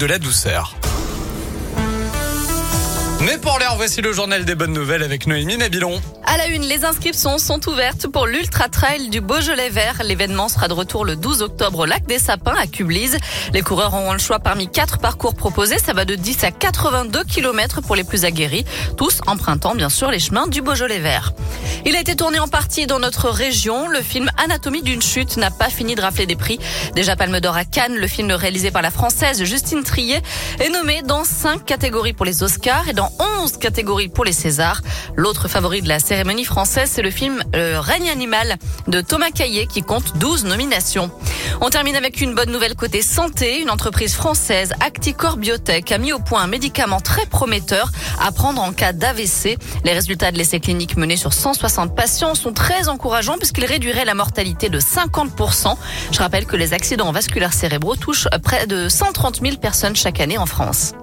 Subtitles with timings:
[0.00, 0.74] de la douceur.
[3.20, 6.00] Mais pour l'air, voici le journal des bonnes nouvelles avec Noémie Nabilon.
[6.24, 10.00] À la une, les inscriptions sont ouvertes pour l'Ultra Trail du Beaujolais Vert.
[10.02, 13.18] L'événement sera de retour le 12 octobre au Lac des Sapins à Cublise.
[13.52, 15.78] Les coureurs auront le choix parmi quatre parcours proposés.
[15.78, 18.64] Ça va de 10 à 82 km pour les plus aguerris,
[18.96, 21.34] tous empruntant bien sûr les chemins du Beaujolais Vert.
[21.86, 23.88] Il a été tourné en partie dans notre région.
[23.88, 26.58] Le film Anatomie d'une chute n'a pas fini de rafler des prix.
[26.94, 30.20] Déjà Palme d'Or à Cannes, le film réalisé par la française Justine Trier
[30.58, 34.82] est nommé dans cinq catégories pour les Oscars et dans 11 catégories pour les Césars.
[35.16, 39.66] L'autre favori de la cérémonie française, c'est le film Le règne animal de Thomas Caillet
[39.66, 41.10] qui compte 12 nominations.
[41.60, 43.60] On termine avec une bonne nouvelle côté santé.
[43.60, 48.62] Une entreprise française, Acticor Biotech, a mis au point un médicament très prometteur à prendre
[48.62, 49.58] en cas d'AVC.
[49.84, 54.14] Les résultats de l'essai clinique mené sur 160 patients sont très encourageants puisqu'ils réduiraient la
[54.14, 55.76] mortalité de 50%.
[56.12, 60.38] Je rappelle que les accidents vasculaires cérébraux touchent près de 130 000 personnes chaque année
[60.38, 60.94] en France.